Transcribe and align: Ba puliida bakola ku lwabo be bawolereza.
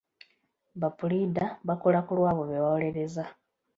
Ba 0.79 0.89
puliida 0.97 1.45
bakola 1.67 1.99
ku 2.05 2.11
lwabo 2.17 2.41
be 2.49 2.57
bawolereza. 2.63 3.23